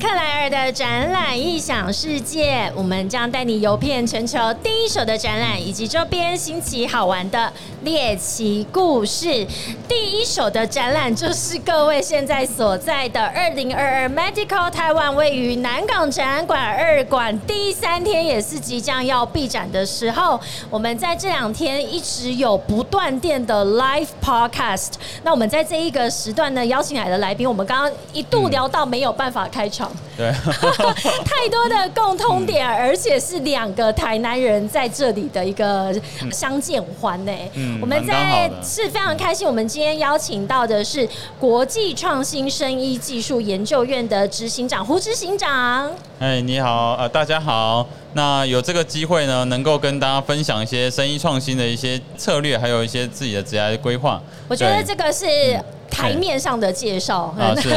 [0.00, 7.52] 克莱尔的展览异想世界，我们将带你游遍全球第一手的展览以及周边新奇好玩的
[7.82, 9.46] 猎奇故事。
[9.86, 20.40] 第一手的展览就是各位现在所在的二零二二 Medical 台湾位于南港展览馆二馆第三天，也是即将要闭展的时候。
[20.70, 24.92] 我们在这两天一直有不断电的 Live Podcast。
[25.22, 30.30] 那我们在这一个时段呢，邀请来的来宾，我们刚刚一度聊到没有办法开场，对，
[31.24, 35.94] 太多的共通点，而且是两个台南人在这里的一个
[36.30, 37.32] 相见欢呢。
[37.54, 41.08] 嗯我们在是非常开心，我们今天邀请到的是
[41.38, 45.90] 国际创新生医技术研究院的执行长胡执行长。
[46.18, 47.86] 哎，你好，呃，大家好。
[48.12, 54.20] 那有这个机会呢，能够跟大家分享一些生意创新的一些策略，还有一些自己的职业规划。
[54.48, 55.26] 我觉得这个是
[55.90, 57.68] 台面上的介绍，啊是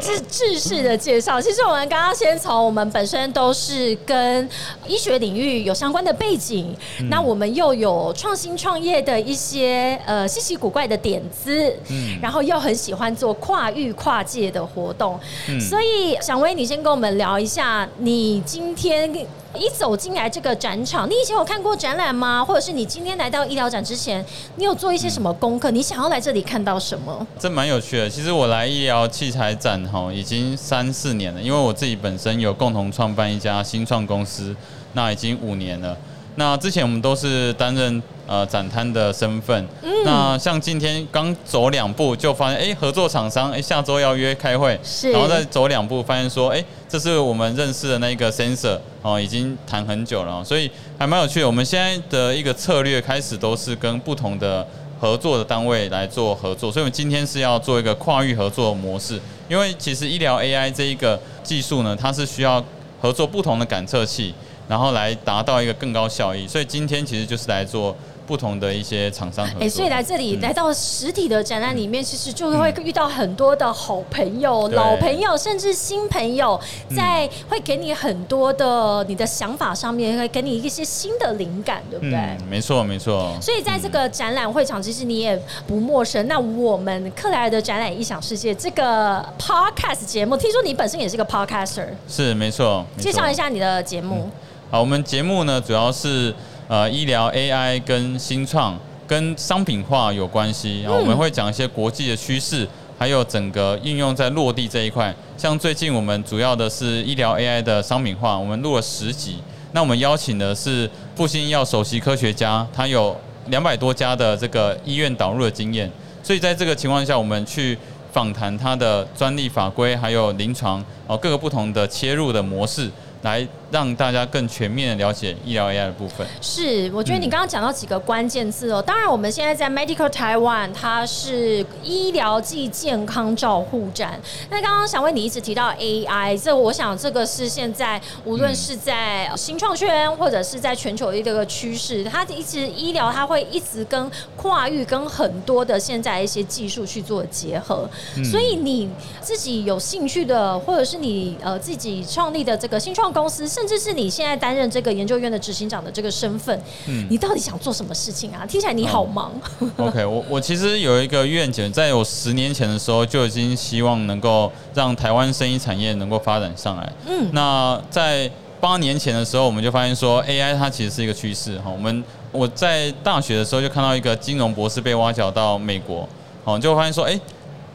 [0.00, 1.40] 是制式的介绍。
[1.40, 4.48] 其实我们刚刚先从我们本身都是跟
[4.86, 19.12] 医学领域有相关的背景，嗯那我们又有创新创业的一些呃稀奇古怪的点子，嗯然后又很喜欢做跨域跨界的活动，嗯所以小薇，你先跟我们聊一下，你今天
[19.54, 22.44] 一走进来这个展场，你以前有看过展览吗？
[22.44, 24.24] 或者是你今天来到医疗展之前，
[24.56, 25.70] 你有做一些什么功课？
[25.70, 27.15] 你想要来这里看到什么？
[27.38, 28.08] 这蛮有趣的。
[28.08, 34.54] 其实我来医疗器材展哈，已经三四年了，因为我自己本身有共同创办一家新创公司，
[34.94, 35.96] 那已经五年了。
[36.38, 39.66] 那之前我们都是担任呃展摊的身份，
[40.04, 44.78] 那像今天刚走两步就发现，哎、合作厂商，哎、下周要约开会，
[45.10, 51.46] 然后再走两步，发现说，哎、这是我们认识的那个 sensor 哦，已经谈很久了哦，所以还蛮有趣的。
[51.46, 54.66] 我们现在的一个策略开始都是跟不同的
[54.98, 62.64] 合作的单位来做合作，所以我们今天是要做一个跨域合作模式，因为其实医疗 AI 这一个技术呢，它是需要
[63.00, 64.34] 合作不同的感测器，
[64.66, 67.94] 然后来达到一个更高效益，所以今天其实就是来做
[68.26, 69.60] 不同的一些厂商合作。
[69.62, 76.60] 哎、所以来这里、嗯来到实体的展览里面，其实就会遇到很多的好朋友、对老朋友，甚至新朋友，
[76.94, 82.16] 在会给你很多的你的想法上面，会给你一些新的灵感，对不对？
[82.16, 83.32] 嗯，没错没错。
[83.40, 86.26] 所以在这个展览会场，其实你也不陌生。
[86.28, 94.30] 那我们克莱尔的展览异想世界这个 podcast 节目，听说你本身也是个 podcaster，是没错，没错介绍一下你的节目。
[94.70, 96.34] 好，我们节目呢主要是
[96.68, 102.66] 呃医疗 AI 跟新创跟商品化有关系，然后我们会讲一些国际的趋势，
[102.98, 105.14] 还有整个应用在落地这一块。
[105.36, 109.38] 像最近我们主要的是医疗 AI 的商品化，我们录了十集。
[109.72, 113.14] 那我们邀请的是复兴医药首席科学家，他有
[113.48, 115.90] 两百多家的这个医院导入的经验，
[116.22, 117.76] 所以在这个情况下，我们去
[118.10, 122.90] 访谈他的专利法规，还有临床哦各个不同的切入的模式，
[123.20, 126.26] 来让大家更全面的了解医疗 AI 的部分。
[126.40, 128.80] 是，我觉得你刚刚讲到几个关键字哦。
[128.80, 134.20] 当然，我们现在在 Medical Taiwan，它是医疗暨健康照护站。
[134.50, 147.88] 那刚刚想问你一直提到 AI，这我想这个是现在无论是在新创圈或者是在全球的一个趋势，它一直医疗它会一直跟跨域跟很多的现在一些技术去做结合。
[148.24, 148.88] 所以你
[149.20, 158.44] 自己有兴趣的，或者是你呃自己创立的这个新创公司，甚至是你现在担任这个研究院的执行长的这个身份，嗯你到底想做什么事情啊？
[158.44, 159.32] 听起来你好忙。
[159.78, 166.92] OK，我我其实有一个愿景，在我十年前的时候就已经希望能够让台湾生意产业能够发展上来。
[167.06, 168.30] 嗯，那在
[168.60, 171.70] 八年前的时候，我们就发现说 AI 它其实是一个趋势哈。
[171.70, 176.06] 我们我在大学的时候就看到一个金融博士被挖角到美国，
[176.44, 177.18] 哦，就发现说，哎、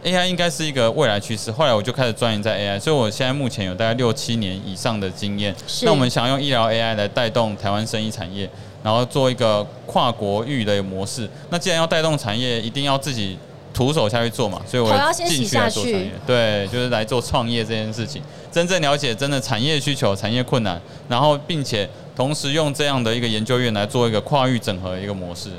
[0.03, 1.51] AI 应该是一个未来趋势。
[1.51, 5.55] 后来我就开始钻研在 AI，所以我现在目前有大概六七年以上的经验。
[5.83, 8.49] 那我们想用医疗 AI 来带动台湾生意产业，
[8.83, 11.29] 然后做一个跨国域的模式。
[11.49, 13.37] 那既然要带动产业，一定要自己
[13.73, 16.11] 徒手下去做嘛，所以我要先洗进去来下去做产业。
[16.25, 18.21] 对，就是来做创业这件事情，
[18.51, 25.51] 真正了解真的产业需求、产业困难，然后并且同时用这样的一个研究院来做一个跨域整合的一个模式。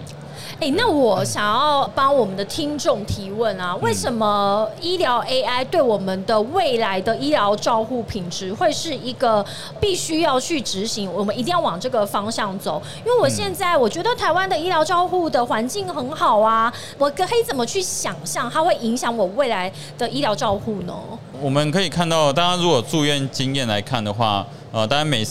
[0.62, 9.44] 哎、那我想要帮我们的听众提问啊，为什么医疗 AI 对我们的未来的医疗照护品质会是一个
[9.80, 11.12] 必须要去执行？
[11.12, 12.80] 我们一定要往这个方向走。
[13.04, 19.68] 因为我现在我觉得台湾的医疗照护的环境很好啊，我可以怎么去想象它会影响我未来
[19.98, 20.94] 的医疗照护呢？
[21.40, 25.26] 我们可以看到，大家如果住院经验来看的话，呃，大家每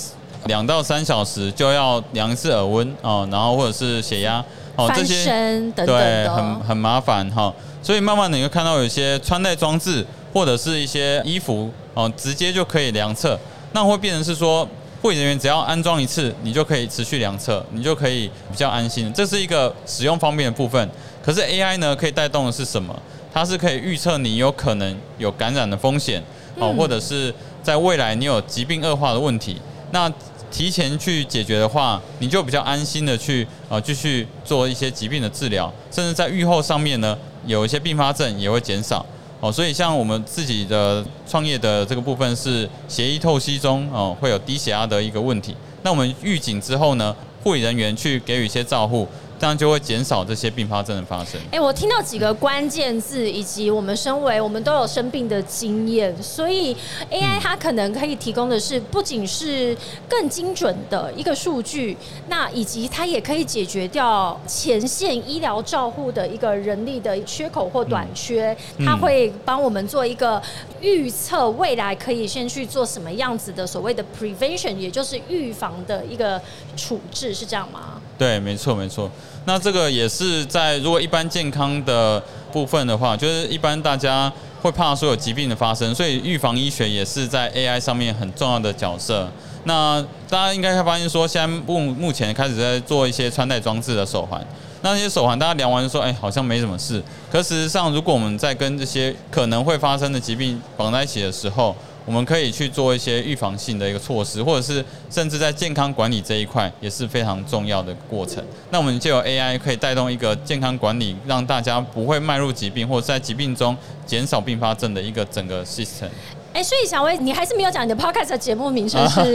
[0.47, 4.43] 两到三小时就要量一次耳温啊、然后或者是血压
[4.75, 7.53] 哦、这些等等对，很很麻烦哈。
[7.81, 13.39] 所以慢慢的你会看到有一些穿戴装置或者是一些衣服哦，直接就可以量测，
[13.73, 14.67] 那会变成是说。
[15.01, 19.11] 护理人员只要安装一次，你就可以持续量测，你就可以比较安心。
[19.13, 20.87] 这是一个使用方便的部分。
[21.23, 22.95] 可是 AI 呢，可以带动的是什么？
[23.33, 26.21] 它是可以预测你有可能有感染的风险，
[26.59, 27.33] 哦，或者是
[27.63, 29.59] 在未来你有疾病恶化的问题。
[29.89, 30.07] 那
[30.51, 39.03] 提前去解决的话，你就比较安心的去啊继续做一些疾病的治疗，甚至在愈后上面呢，有一些并发症也会减少。
[39.39, 45.55] 哦，所以像我们自己的创业的这个部分是血液透析中哦，会有低血压的一个问题。
[45.81, 49.07] 那我们预警之后呢，护理人员去给予一些照护。
[49.41, 51.41] 这样就会减少这些并发症的发生。
[51.49, 56.75] 哎，我听到几个关键字，以及我们身为我们都有生病的经验，所以
[57.09, 59.75] AI 它可能可以提供的是不仅是
[60.07, 61.97] 更精准的一个数据，
[62.27, 68.55] 那以及它也可以解决掉前线医疗照护的一个人力的缺口或短缺。
[68.85, 70.39] 它会帮我们做一个
[70.81, 76.39] 预测，未来可以先去做什么样子的所谓的 prevention，也就是预防的一个
[76.77, 77.99] 处置，是这样吗？
[78.21, 79.09] 对，没错，没错。
[79.45, 82.21] 那这个也是在如果一般健康的
[82.51, 84.31] 部分的话，就是一般大家
[84.61, 89.27] 会怕说有疾病的发生，所以预防医学也是在 AI 上面很重要的角色。
[89.63, 94.39] 那大家应该会发现说，现在目目前开始在做一些穿戴装置的手环，
[94.83, 97.01] 那些手环大家量完说，哎，好像没什么事。
[97.31, 108.43] 可事实上，如果我们在跟这些可能会发生的疾病绑在一起的时候，我们可以去做一些预防性的一个措施，或者是甚至在健康管理这一块也是非常重要的过程。
[108.71, 116.09] 那我们就有 AI 可以带动一个健康管理，让大家不会迈入疾病，或者在疾病中减少并发症的一个整个 system。
[116.53, 119.33] 哎，所以小薇，你还是没有讲你的 podcast 节目名称是？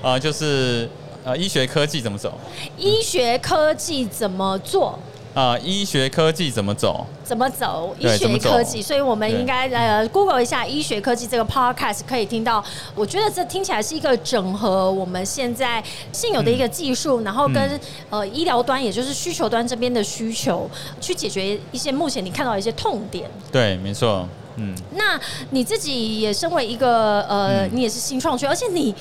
[0.00, 0.88] 啊， 就是
[1.24, 2.32] 呃，医学科技怎么走？
[2.78, 4.98] 医学科技怎么做？
[5.34, 7.06] 啊，医学科技怎么走？
[7.22, 7.94] 怎么走？
[7.98, 12.64] 医学科技，所以我们应该呃，Google 一下医学科技这个 Podcast，可以听到。
[12.94, 15.82] 我觉得这听起来是一个整合我们现在
[16.12, 17.80] 现有的一个技术，然后跟
[18.10, 20.68] 呃医疗端，也就是需求端这边的需求，
[21.00, 23.30] 去解决一些目前你看到的一些痛点。
[23.52, 24.26] 对，没错。
[24.56, 25.20] 嗯，那
[25.50, 28.92] 你自己也身为一个呃，你也是新创区，而且你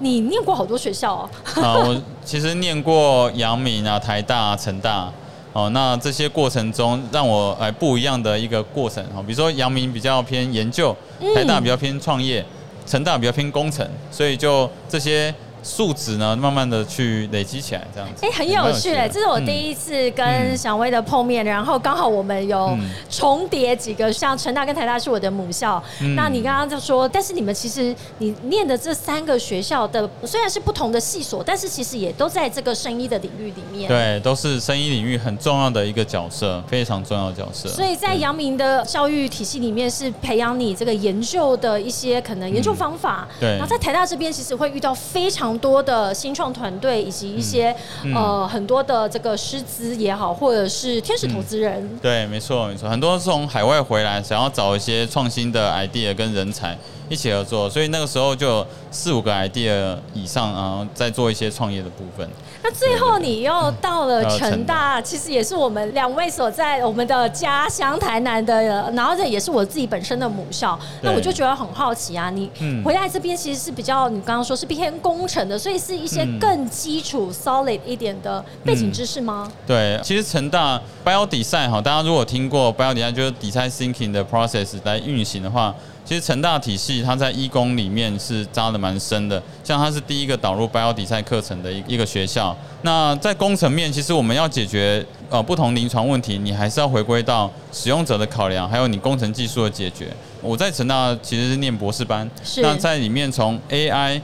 [0.00, 1.30] 你念过好多学校啊。
[1.62, 5.12] 啊，我其实念过阳明啊、台大、啊成大。
[5.54, 10.94] 哦，那这些过程中让我哎不一样的一个过程哦，比如说阳明比较偏研究，
[11.34, 12.44] 台大比较偏创业，
[12.84, 15.34] 成大比较偏工程，所以就这些。
[15.64, 18.26] 数值呢，慢慢的去累积起来，这样子。
[18.26, 22.76] 哎，很有趣哎，这是我第一次跟小薇的碰面，然后刚好我们有
[23.08, 25.82] 重叠几个，像成大跟台大是我的母校。
[26.14, 33.88] 那你刚刚就说，但是你们其实你念的这三个学校的虽然是不同的系所，但是其实也都在这个生医的领域里面。
[33.88, 37.70] 对，都是生医领域很重要的一个角色，非常重要的角色。
[37.70, 43.26] 所以在阳明的教育体系里面，是培养你这个研究的一些可能研究方法。
[43.40, 43.52] 对。
[43.52, 45.53] 然后在台大这边，其实会遇到非常。
[45.58, 47.74] 多的新创团队以及一些
[48.14, 56.76] 呃很多的这个师资也好，或者是天使投资人，对，没错没错，很多是从海外回来，想要找一些创新的 idea 跟人才。
[57.08, 62.28] 一起合作，所以那个时候就四五个 idea 以上啊，在做一些创业的部分。
[62.62, 70.78] 那最后你又到了成大，其实也是我们两位所在我们的家乡台南的，然后这也是我自己本身的母校。
[71.02, 72.50] 那我就觉得很好奇啊，你
[72.82, 79.52] 回来这边其实是比较你刚刚说是偏工程的，所以是一些更基础 solid 一点的背景知识吗？
[79.66, 85.74] 对，其实成大 bio design 哈，大家如果听过 bio design 就是 design thinking 的 process 来运行的话。
[86.04, 92.56] 其实成大体系它在医工里面是扎的蛮深的，像它是第一个导入 bio 底赛课程的一一个学校。
[92.82, 100.08] 那在工程面，其实我们要解决呃不同临床问题，你还是要回归到使用者的考量，还有你工程技术的解决。
[100.42, 104.20] 我在成大其实是念博士班，那在里面从 AI。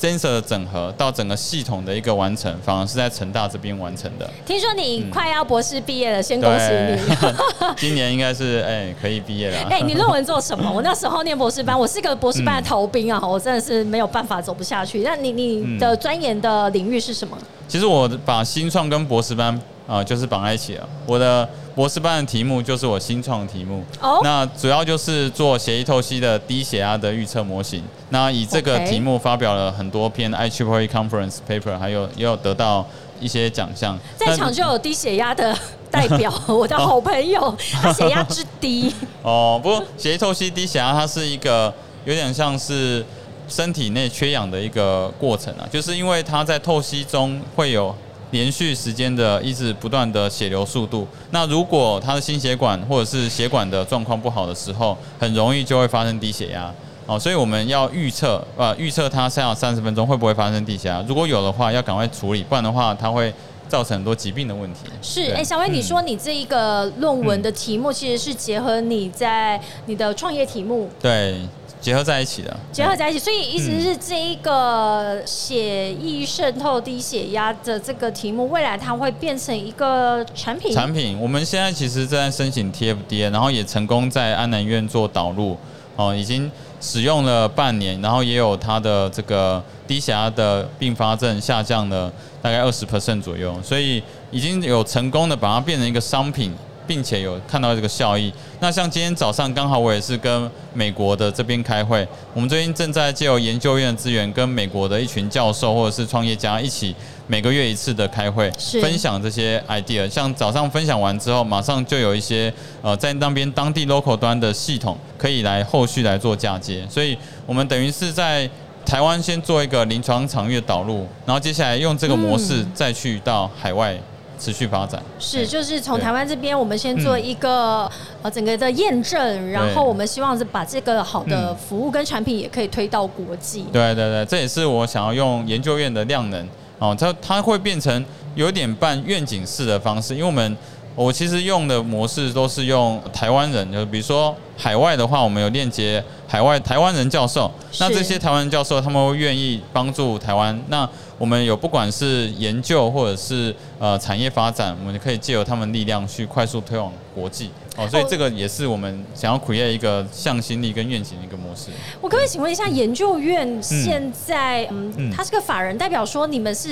[0.00, 4.30] Sensor 的整合到整个系统的一个完成，反而是在成大这边完成的。
[4.46, 7.16] 听说你快要博士毕业了，先恭喜你！
[7.76, 9.58] 今年应该是哎可以毕业了。
[9.68, 10.70] 哎，你论文做什么？
[10.70, 15.00] 我那时候念博士班，我是个博士班的逃兵啊，我真的是没有办法走不下去。
[15.00, 17.36] 那你你的钻研的领域是什么？
[17.66, 20.88] 其实我把新创跟博士班啊就是绑在一起了。
[21.04, 23.84] 我的博士班的题目就是我新创的题目，
[24.24, 27.80] 那主要就是做血液透析的低血压的预测模型。
[28.10, 32.84] 那以这个题目发表了很多篇 i triple conference paper，还有也有得到
[33.20, 33.96] 一些奖项。
[34.16, 35.56] 在场就有低血压的
[35.88, 38.92] 代表， 我的好朋友，他血压之低。
[39.22, 41.72] 哦，不过血液透析低血压，它是一个
[42.04, 43.06] 有点像是
[43.48, 47.94] 身体内缺氧的一个过程啊，就是因为它在透析中会有。
[48.30, 56.72] 连续时间的一直不断的血流速度，那如果他的心血管或者是血管的状况不好的时候，很容易就会发生低血压。
[57.06, 63.32] 哦，所以我们要预测，呃，预测他三到三十分钟会不会发生低血压，如果有的话，要赶快处理，不然的话，它会
[63.66, 64.80] 造成很多疾病的问题。
[65.00, 65.32] 是，对。
[65.36, 70.90] 哎，小薇，你说你这一个论文的题目其实是结合你在你的创业题目。
[71.00, 71.40] 对，
[71.80, 80.74] 结合在一起的，结合在一起，所以意思是这一个血液渗透低血压的这个题目，未来它会变成一个产品。
[80.74, 85.56] 产品，我们现在其实正在申请 TFDA，然后也成功在安南院做导入，
[85.96, 96.52] 哦，已经使用了半年，然后也有它的这个低血压的并发症下降了大概二十 percent 左右，所以已经有成功的把它变成一个商品。
[96.88, 98.32] 并且有看到这个效益。
[98.58, 102.04] 那像今天早上刚好我也是跟美国的这边开会，
[102.34, 110.08] 我们最近正在借由研究院的资源，跟美国的一群教授或者是创业家一起每个月一次的开会，分享这些 idea。
[110.08, 118.50] 像早上分享完之后，马上就有一些呃在那边当地 local 端的系统可以来后续来做嫁接，所以我们等于是在。
[118.86, 123.94] 台湾先做一个临床场域的导入，然后接下来用这个模式再去到海外
[124.38, 125.02] 持续发展。
[125.18, 127.90] 是，就是从台湾这边，我们先做一个、
[128.22, 131.56] 呃整个的验证，然后我们希望是把这个好的嗯。
[131.56, 133.64] 服务跟产品也可以推到国际。
[133.72, 138.04] 对对对，这也是我想要用研究院的量能哦，它它会变成
[138.34, 140.56] 有点半愿景式的方式，因为我们
[140.94, 157.50] 我其实用的模式都是用台湾人，就比如说海外的话，我们有链接海外台湾人教授，那这些台湾人教授他们会愿意帮助台湾，那我们有不管是研究或者是呃产业发展，我们可以借由他们力量去快速推广国际。
[157.78, 161.70] 哦，所以哦这个也是我们想要 create 一个向心力跟愿景的一个模式。
[162.00, 166.70] 我可不可以请问一下，研究院现在嗯，嗯它是个法人，代表说你们是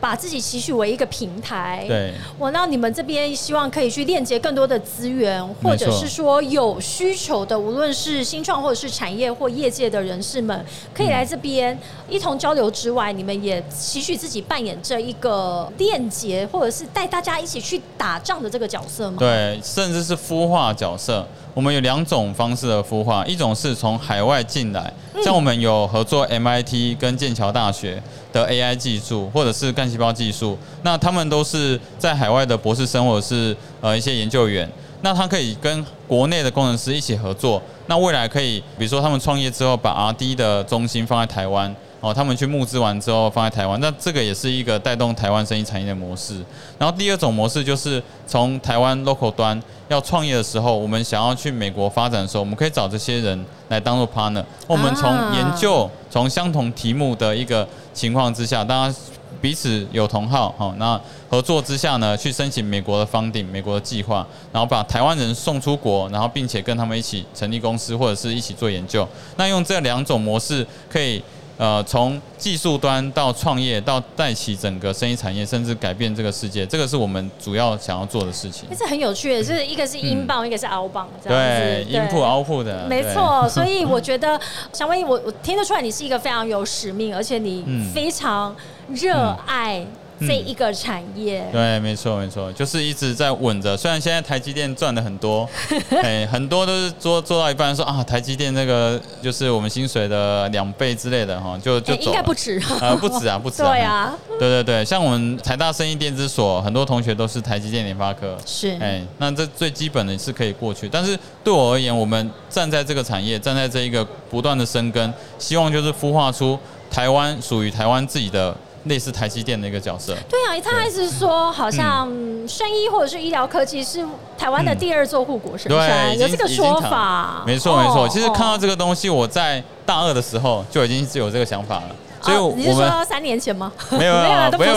[0.00, 1.84] 把自己期许为一个平台。。
[1.86, 2.12] 对。
[2.38, 11.78] 我那你们这边希望可以去链接更多的资源，或者是说有需求的，无论是新创或者是产业或业界的人士们，可以来这边
[12.08, 19.16] 一同交流之外，你们也期许自己扮演这一个链接，或者是带大家一起去打仗的这个角色吗？
[19.18, 21.26] 对，甚至是孵化角色。
[21.52, 24.90] 我们有两种方式的孵化，一种是从海外进来，
[25.22, 28.00] 像我们有合作 MIT 跟剑桥大学
[28.32, 34.70] 的 AI 技术，或者是干细胞技术，那他们都是在海外的博士生或者是呃一些研究员，
[35.02, 41.74] 那他可以跟国内的工程师一起合作，那未来可以，比如说他们创业之后，把 RD 的中心放在台湾。
[42.00, 46.34] 哦，他们去募资完之后放在台湾，那这个也是一个带动台湾生意产业的模式。
[46.78, 54.42] 然后第二种模式就是从台湾 local 端要创业的时候，我们想要去美国发展的时候，我们可以找这些人来当做 partner。
[54.66, 58.96] 我们从研究从相同题目的一个情况之下，大家
[59.42, 69.06] 彼此有同好，好，那合作之下呢，去申请美国的 funding，美国的计划，然后把台湾人送出国，然后并且跟他们一起成立公司或者是一起做研究。
[69.36, 71.22] 那用这两种模式可以。
[71.60, 78.66] 呃，从技术端到创业，到带起整个生意产业，甚至改变这个世界，这个是我们主要想要做的事情。
[78.74, 81.90] 这很有趣的，就是一个是英镑，一个是澳镑，这样对，子。
[81.90, 83.02] 音铺、澳铺的，对。
[83.02, 84.40] 没错，所以我觉得
[84.72, 88.56] 小薇，我我听得出来你是一个非常有使命，而且你嗯非常
[88.88, 89.84] 热爱
[90.20, 91.44] 这一个产业。
[91.52, 93.76] 对，没错，没错，就是一直在稳着。
[93.76, 95.48] 虽然现在台积电赚的很多，
[96.02, 102.22] 哎，很多都是做做到一半说啊，台积电那个就是我们薪水的两倍之类的哈，就就哎，走应该。
[102.22, 102.60] 不止。
[102.80, 108.36] 呃，不止啊， 不止、对啊，对对对，像我们台大生意电子所，很多同学都是台积电、联发科。
[108.46, 108.76] 是。
[108.80, 116.58] 哎，那这最基本的是可以过去，但是对我而言，我们站在这个产业，站在这一个不断的生根，希望就是孵化出
[116.90, 120.16] 台湾属于台湾自己的类似台积电的一个角色。
[120.28, 122.06] 对啊，他还是说，好像
[122.48, 124.04] 生医或者是医疗科技是
[124.38, 127.42] 台湾的第二座护国神山，有这个说法。
[127.46, 128.04] 没错没错。
[128.04, 133.70] 哦其实看到哦这个东西，我在大二的时候就已经是有这个想法了，所以哦你是我们说三年前吗？
[133.92, 134.74] 没有 没有啊，都不没有。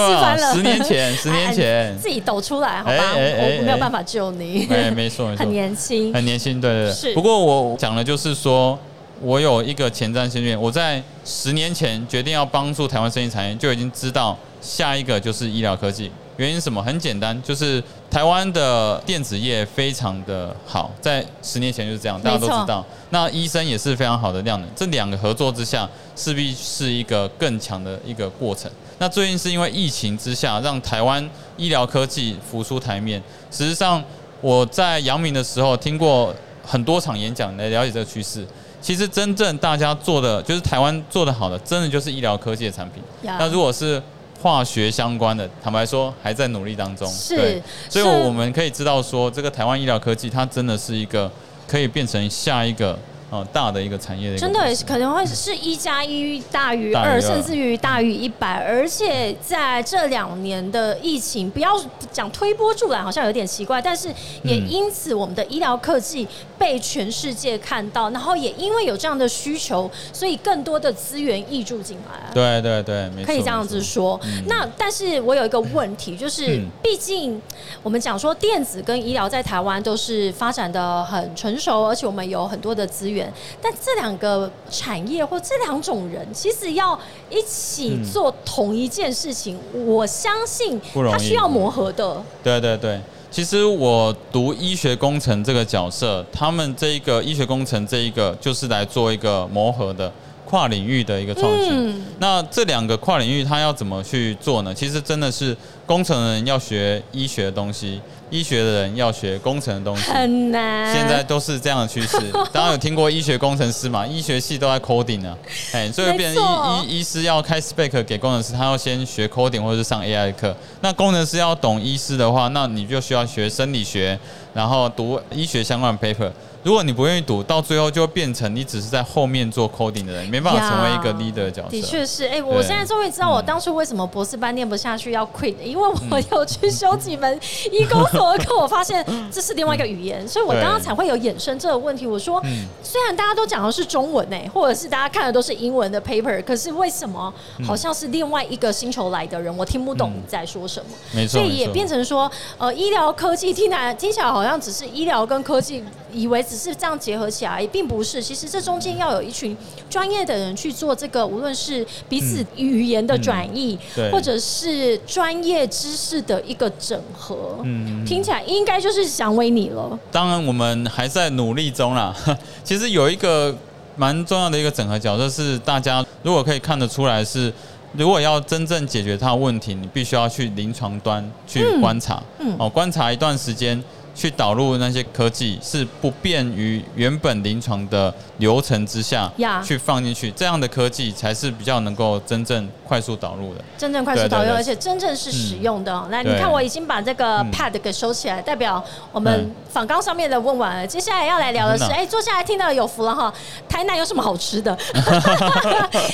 [0.54, 3.14] 十年前， 十年哎前，自己抖出来，好吧？
[3.16, 4.68] 我没有办法救你。
[4.70, 6.14] 哎，没错很，年轻。
[6.14, 7.14] 很年轻，对对是对。
[7.14, 8.78] 不过我讲的就是说，
[9.24, 16.12] 我有一个前瞻性愿，我在十年前决定要帮助台湾生意产业，就已经知道下一个就是医疗科技。
[16.36, 16.84] 原因是什么？
[16.84, 22.86] 很简单，就是台湾的电子业非常的好，在十年前就是这样，大家都知道。
[23.12, 28.70] 那医生也是非常好的量能，这两个合作之下，势必是一个更强的一个过程。
[29.00, 33.24] 那最近是因为疫情之下，让台湾医疗科技浮出台面。
[33.50, 34.04] 事实上，
[34.42, 38.46] 我在阳明的时候听过很多场演讲来了解这个趋势。
[38.84, 43.02] 其实真正大家做的，就是台湾做的好的，真的就是医疗科技的产品。
[43.22, 44.04] 那如果是
[44.42, 47.08] 化学相关的，坦白说还在努力当中。
[47.08, 51.32] 是对，所以我们可以知道说，这个台湾医疗科技它真的是一个
[51.66, 53.00] 可以变成下一个
[53.34, 58.64] 哦大的一个产业的真的可能会是一加一大于二，甚至于大于一百。
[58.66, 61.72] 而且在这两年的疫情，不要
[62.12, 64.08] 讲推波助澜，好像有点奇怪，但是
[64.44, 72.34] 也嗯因此我们的医疗科技被全世界看到，然后也因为有这样的需求，所以更多的资源溢注进来。
[72.34, 73.84] 对对对，可以这样子。
[73.84, 74.20] 说。
[74.48, 77.40] 那但是我有一个问题，就是嗯毕竟
[77.84, 83.23] 我们讲说电子跟医疗在台湾都是发展的很成熟，而且我们有很多的资源，
[83.62, 86.98] 但这两个产业或这两种人，其实要
[87.30, 91.14] 一起嗯做同一件事情，我相信不容易。
[91.14, 92.22] 它需要磨合的。
[92.44, 93.00] 对对对，
[93.30, 100.12] 其实我读医学工程这个角色，他们这一个医学工程这一个就是来做一个磨合的
[100.54, 101.72] 跨领域的一个创新。
[101.72, 104.72] 嗯那这两个跨领域，它要怎么去做呢？
[104.72, 110.12] 其实真的是工程人要学医学的东西，医学的人要学工程的东西。
[110.12, 110.96] 很难。
[110.96, 112.18] 现在都是这样的趋势。
[112.54, 114.06] 大家有听过医学工程师嘛？
[114.06, 115.36] 医学系都在 coding 啊，
[115.74, 116.42] 哎，所以变成
[116.86, 120.56] 医医医师要开 spec 给工程师，他要先学 coding 或者是上 AI 的课。
[120.82, 124.18] 那工程师要懂医师的话，那你就需要学生理学，
[124.54, 126.32] 然后读医学相关的 paper。
[126.64, 131.70] 如果你不愿意读，到最后就会变成你只是在后面做 coding 的人，没办法成为一个 leader 的角色。
[131.70, 137.40] 的确是，哎、我现在终于知道我当初为什么博士班念不下去要 quit，因为我有去修几门
[137.72, 142.08] 医工所的课，我发现这是另外一个语言，所以我刚刚才会有衍生这个问题。
[142.08, 147.34] 我说，嗯虽然大家都讲的是中文呢、或者是大家看的都是英文的 paper，可是为什么
[147.66, 150.92] 好像是另外一个星球来的人，我听不懂你在说什么？
[151.12, 158.22] 没错，所以也变成说，呃，医疗科技听来听起来好像只是医疗跟科技，以为只是这样结合起来，也并不是。
[158.22, 159.58] 其实这中间要有一群
[159.90, 163.76] 专业的人去做这个，无论是彼此语言的转译，
[164.12, 167.58] 或者是专业知识的一个整合。
[167.64, 169.98] 嗯听起来应该就是想为你了。
[170.12, 172.16] 当然，我们还在努力中啦。
[172.64, 173.56] 其实有一个
[173.96, 177.52] 蛮重要的一个整合角色是，大家如果可以看得出来是，
[177.94, 183.84] 如果要真正解决它的问题，你必须要去临床端去观察，嗯哦，观察一段时间。
[184.16, 193.62] 去导入那些科技是不便于原本临床的流程之下呀去放进去，这样的科技才是比较能够真正快速导入的。
[193.78, 196.08] 真正快速导用，对对对而且真正是使用的哦。
[196.12, 200.86] 来，你看我已经把这个嗯 pad 给收起来，代表我们嗯访纲上面的问完了。
[200.86, 203.34] 接下来要来聊的是，哎，坐下来听到有福了哈。
[203.68, 204.78] 台南有什么好吃的？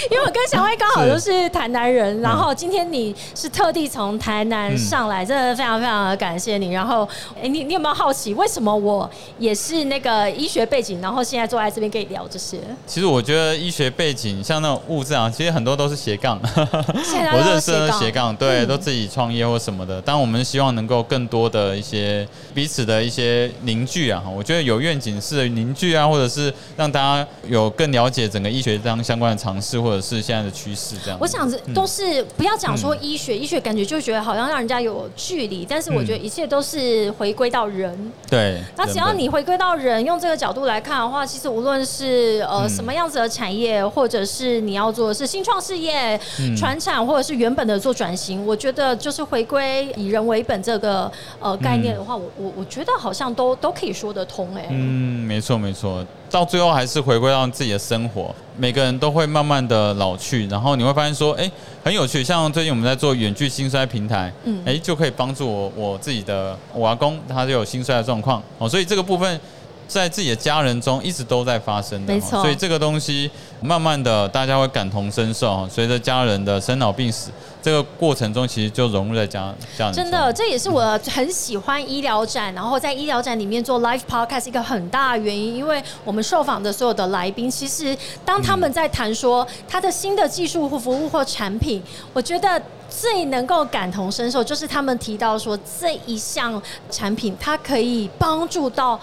[0.10, 6.72] 因为我跟小薇刚好都是台南人，然后今天你是特地从台南上来，真的非常非常的感谢你。
[6.72, 12.60] 然后，哎，你你有没有好奇，为什么我也是那个医学背景，然后现在坐在这边跟你聊这些？
[12.88, 16.40] 其实我觉得医学背景像那种物质啊，其实很多都是斜杠。
[16.46, 20.02] 我认识的斜杠，对，嗯都自己创业或什么的。
[20.06, 31.18] 但我们希望能够更多的一些彼此的一些凝聚啊，我觉得有愿景式的凝聚啊，或者是让大家有更了解整个医学这样相关的尝试，或者是现在的趋势这样。
[31.20, 37.79] 我想着都是不要讲说医学，医学感觉就觉得好像让人家有距离，但是我觉得一切都是回归到人。
[38.30, 46.56] 对，那只要你回归到人，用这个角度来看的话，其实无论是呃嗯什么样子的产业，或者是你要做的是新创事业、嗯。
[46.56, 58.34] 传产，或者是原本的做转型，我觉得就是回归以人为本这个呃概念的话，我我我觉得好像都都可以说得通哎、嗯，没错没错，到最后还是回归到自己的生活。
[58.58, 61.50] 每个人都会慢慢的老去，然后你会发现说，哎、
[61.84, 62.24] 很有趣。
[62.24, 69.40] 像最近我们在做远距心衰平台，嗯哎、就可以帮助我我自己的我阿公，他就有心衰的状况哦，所以这个部分
[69.90, 80.04] 在自己的家人中一直都在发生的，没错哦所以这个东西慢慢的大家会感同身受，哦随着家人的生老病死，这个过程中其实就融入在家家人中。
[80.04, 91.82] 真的，这也是我很喜欢医疗展，然后在医疗展里面做 live podcast 一个很大的原因，因为我们受访的所有的来宾，其实当他们在谈说他的新的技术或服务或产品，
[92.14, 92.62] 我觉得。
[92.92, 99.00] 最能够感同身受，就是他们提到说这一项产品，它可以帮助到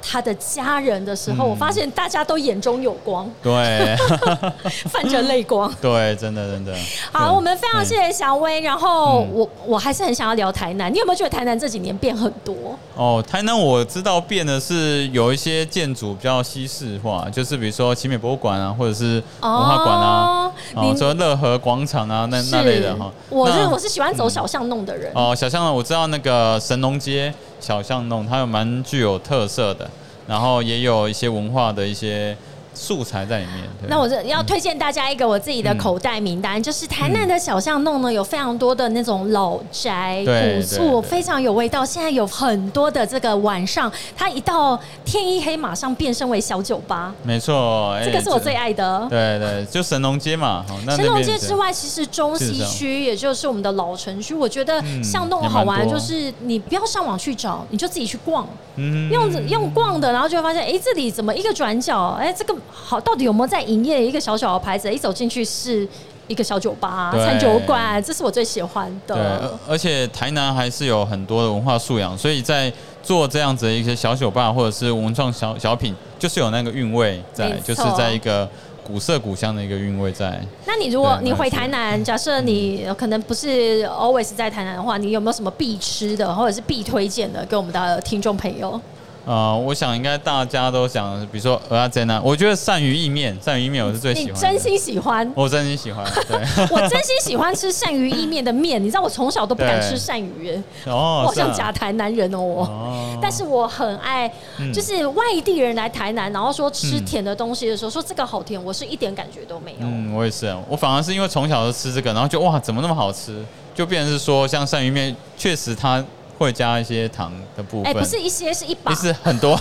[0.00, 3.96] 他的家人的时候，嗯我发现大家都眼中有光，对
[4.88, 5.72] 泛着泪光。
[5.80, 6.74] 对，真的真的。
[7.12, 8.60] 好，我们非常谢谢小薇。
[8.60, 12.78] 然后嗯我我还是很想要聊台南，你有没有觉得台南这几年变很多？
[12.94, 23.10] 哦，台南我知道变的是有一些建筑比较西式化，就是比如说奇美博物馆啊，或者是文化馆啊，哦，您说乐和广场啊，那那类的哈。
[23.28, 25.12] 我是我是喜欢走小巷弄的人。
[25.14, 29.88] 哦，小巷弄我知道那个神农街小巷弄，它有蛮具有特色的，
[30.26, 32.36] 然后也有一些文化的一些
[32.78, 33.64] 素材在里面。
[33.88, 41.84] 那我这要推荐大家一个我自己的口袋名单，就是台南的小巷弄呢，有非常多的那种老宅古厝，非常有味道。
[41.84, 49.06] 现在有很多的这个晚上，它一到天一黑，马上变身为小酒吧，没错，哎这个是我最爱的。
[49.10, 50.64] 对对，就神农街嘛。
[50.94, 64.04] 神农街之外，其实中西区，也就是我们的老城区，我觉得嗯巷弄好玩，就是你不要上网去找，你就自己去逛，嗯用用逛的，然后就会发现，哎，这里怎么一个转角，哎，这个好，到底有没有在营业？
[64.04, 65.86] 一个小小的牌子，一走进去是
[66.26, 69.72] 一个小酒吧、餐酒馆，这是我最喜欢，的而。
[69.72, 78.48] 而且台南还是有很多的文化素养，所以在做这样子的一些小酒吧或者是文创小小品，就是有那个韵味在就是在一个
[78.84, 80.40] 古色古香的一个韵味在。
[80.66, 88.80] 那你如果你回台南，假设你可能不是 always 在台南的话，你有没有什么必吃的或者是必推荐的给我们的听众朋友？
[89.28, 94.40] 呃，我想应该大家都想，比如说鹅阿珍啊，我觉得鳝鱼意面，鳝鱼意面我是最喜欢的。
[94.40, 95.30] 真心喜欢？
[95.36, 96.38] 我真心喜欢，对。
[96.72, 102.64] 我真心喜欢吃鳝鱼意面的面，你知道我从小都不敢吃鳝鱼，哦，我好像假台南人哦我。
[102.64, 109.78] 哦但是我很爱，嗯就是外地人来台南，然后说吃嗯甜的东西的时候，说这个好甜，我是一点感觉都没有。
[109.82, 113.44] 嗯，我也是，我反而是因为从小就吃这个，然后就哇，怎么那么好吃？
[113.74, 116.02] 就变成是说，像鳝鱼面，确实它
[116.38, 119.02] 会加一些糖的部分哎、分，不是一些，是一把其。
[119.02, 119.58] 实很多，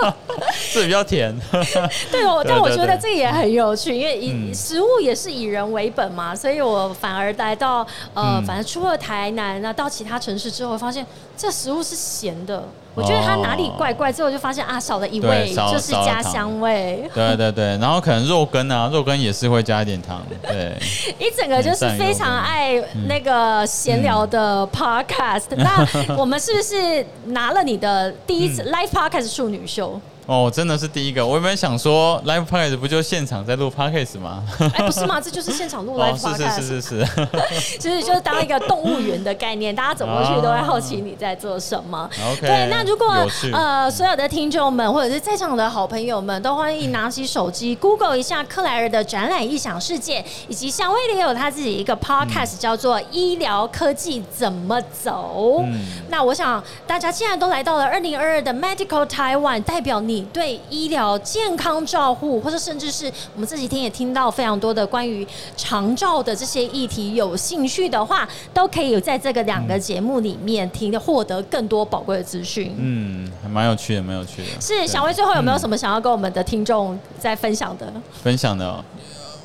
[0.52, 1.34] 是比较甜。
[2.10, 11.06] 对哦，但我觉得这个也很有趣，因为以、嗯食物也是以人为本嘛，所以我反而来到呃，嗯反正出了台南，那到其他城市之后，发现
[11.36, 12.64] 这食物是咸的。
[12.94, 17.08] 我觉得它哪里怪怪，之后就发现啊，少了一味，就是家香味。
[17.14, 20.22] 对对对，然后可能肉羹啊，肉羹也是会加一点糖。
[20.42, 20.76] 对，
[21.18, 25.44] 一整个就是非常爱那个闲聊的 podcast。
[25.56, 30.00] 那我们是不是拿了你的第一次嗯 live podcast 处女秀？
[30.26, 31.24] 哦，真的是第一个。
[31.26, 34.42] 我原本想说，live podcast 不就现场在录 podcast 吗？
[34.74, 35.20] 哎，不是吗？
[35.20, 37.78] 这就是现场录 哦 live，是 podcast，是是是是是。
[37.78, 42.08] 其实 就是当一个动物园的概念，大家走过去都会好奇你在做什么。
[42.32, 43.14] OK，对，那如果
[43.52, 55.60] 呃所有的听众们或者是在场的好朋友们，都欢迎拿起手机 Google 一下克莱尔的展览异想世界，以及像威廉有他自己一个 podcast、叫做《医疗科技怎么走》。
[55.66, 55.74] 嗯
[56.08, 72.74] 那我想大家既然都来到了二零二二的 Medical Taiwan，代表你对医疗健康照护，或者甚至是我们这几天也听到非常多的关于长照的这些议题有兴趣的话，都可以在这个两个节目里面听获得更多宝贵的资讯。
[72.78, 74.60] 嗯，还蛮有趣的，蛮有趣的。
[74.60, 77.92] 是小薇最后有没有什么想要跟我们的听众再分享的？
[78.22, 78.84] 分享的哦、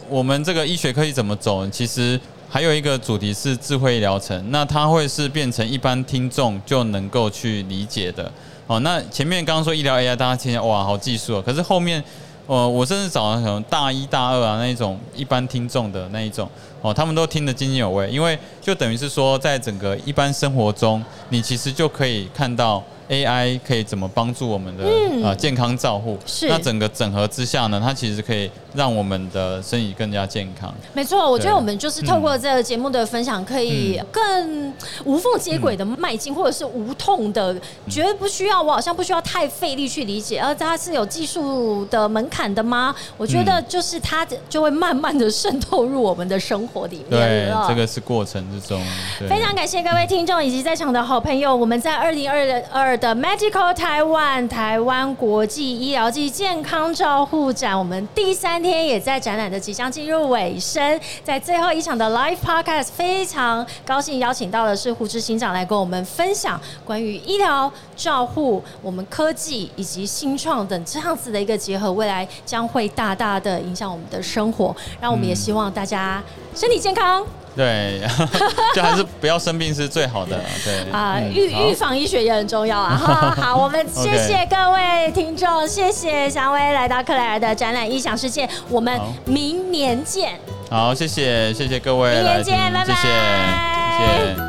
[0.07, 1.67] 我们这个医学科技怎么走？
[1.69, 8.31] 其实还有一个主题是智慧医疗程，那它会是变成一般听众就能够去理解的。
[8.69, 11.43] 哦，那前面刚刚说医疗 AI，大家听见哇，好技术啊！
[11.43, 12.03] 可是后面，
[12.45, 16.47] 呃，我甚至找了什么大一大二啊那一种一般听众的那一种，
[16.81, 25.23] 哦，他们都听得津津有味，因为就等于是说，在整个一般生活中，你其实就可以看到 AI 可以怎么帮助我们的、嗯。
[25.23, 26.17] 呃健康照护。
[26.25, 26.47] 是。
[26.47, 30.73] 那整个整合之下呢，它其实可以让我们的身体更加健康。
[30.93, 37.53] 没错，我觉得我们就是透过这个节目的分享，可以更无缝接轨的迈进，或者是无痛的，
[37.89, 42.95] 绝对不需要我好像不需要太费力去理解，而它是有技术的门槛的吗？
[43.17, 48.81] 我觉得就是它就会慢慢的渗透入我们的生活里面对。，这个是过程之中。
[49.27, 74.75] 非常感谢各位听众以及在场的好朋友，我们在二零二二的 Medical Taiwan 台湾国际医疗暨健康照护展，我们第三天也在展览的即将进入尾声，在最后一场的 Live Podcast，非常高兴邀请到的是胡志行长来跟我们分享关于医疗照护、我们科技以及新创等这样子的一个结合，未来将会大大的影响我们的生活。
[75.01, 76.21] 让我们也希望大家
[76.59, 77.23] 身体健康。
[77.55, 78.01] 对，
[78.75, 80.43] 就还是不要生病是最好的啦。
[80.63, 82.95] 对啊，预预防医学也很重要啊！
[82.95, 90.39] 哈， 好，我们谢谢各位听众，谢谢祥威来到克莱尔的展览异想世界，我们明年见。
[90.69, 94.48] 好，谢谢谢谢各位明年见拜拜谢谢。